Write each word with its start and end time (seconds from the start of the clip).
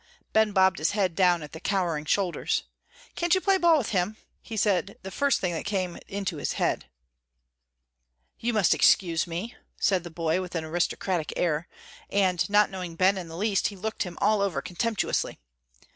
Ben 0.33 0.51
bobbed 0.51 0.79
his 0.79 0.93
head 0.93 1.13
down 1.13 1.43
at 1.43 1.51
the 1.51 1.59
cowering 1.59 2.05
shoulders. 2.05 2.63
"Can't 3.13 3.35
you 3.35 3.39
play 3.39 3.59
ball 3.59 3.77
with 3.77 3.89
him?" 3.89 4.17
He 4.41 4.57
said 4.57 4.97
the 5.03 5.11
first 5.11 5.39
thing 5.39 5.53
that 5.53 5.63
came 5.65 5.99
into 6.07 6.37
his 6.37 6.53
head. 6.53 6.85
"You 8.39 8.51
must 8.51 8.73
excuse 8.73 9.27
me," 9.27 9.55
said 9.79 10.03
the 10.03 10.09
boy, 10.09 10.41
with 10.41 10.55
an 10.55 10.63
aristocratic 10.65 11.31
air, 11.35 11.67
and, 12.09 12.49
not 12.49 12.71
knowing 12.71 12.95
Ben 12.95 13.15
in 13.15 13.27
the 13.27 13.37
least, 13.37 13.67
he 13.67 13.75
looked 13.75 14.01
him 14.01 14.17
all 14.19 14.41
over 14.41 14.59
contemptuously. 14.59 15.37